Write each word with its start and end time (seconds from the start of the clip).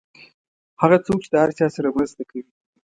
هغه 0.81 0.97
څوک 1.05 1.17
چې 1.23 1.29
د 1.31 1.35
هر 1.43 1.49
چا 1.57 1.67
سره 1.75 1.93
مرسته 1.97 2.21
کوي. 2.29 2.51